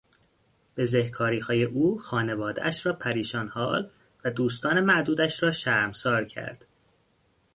بزهکاریهای 0.77 1.63
او 1.63 1.97
خانوادهاش 1.99 2.85
را 2.85 2.93
پریشان 2.93 3.47
حال 3.47 3.89
و 4.23 4.31
دوستان 4.31 4.79
معدودش 4.79 5.43
را 5.43 5.51
شرمسار 5.51 6.25
کرد. 6.25 6.65